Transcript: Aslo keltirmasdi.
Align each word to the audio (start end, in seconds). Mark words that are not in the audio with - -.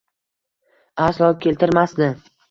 Aslo 1.07 1.29
keltirmasdi. 1.43 2.09